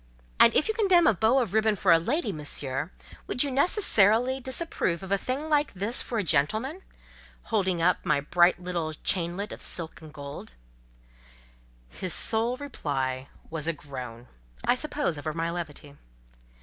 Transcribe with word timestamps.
"And 0.39 0.51
if 0.55 0.67
you 0.67 0.73
condemn 0.73 1.05
a 1.05 1.13
bow 1.13 1.37
of 1.37 1.53
ribbon 1.53 1.75
for 1.75 1.91
a 1.91 1.99
lady, 1.99 2.31
Monsieur, 2.31 2.89
you 3.11 3.17
would 3.27 3.43
necessarily 3.45 4.39
disapprove 4.39 5.03
of 5.03 5.11
a 5.11 5.17
thing 5.19 5.47
like 5.47 5.73
this 5.75 6.01
for 6.01 6.17
a 6.17 6.23
gentleman?"—holding 6.23 7.83
up 7.83 8.03
my 8.03 8.19
bright 8.19 8.59
little 8.59 8.93
chainlet 9.03 9.51
of 9.51 9.61
silk 9.61 10.01
and 10.01 10.11
gold. 10.11 10.53
His 11.87 12.15
sole 12.15 12.57
reply 12.57 13.29
was 13.51 13.67
a 13.67 13.73
groan—I 13.73 14.73
suppose 14.73 15.19
over 15.19 15.33
my 15.35 15.51
levity. 15.51 15.95